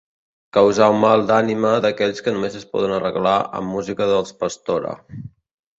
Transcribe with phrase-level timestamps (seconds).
[0.57, 4.99] Causar un mal d'ànima d'aquells que només es pot arreglar amb música dels Pastora.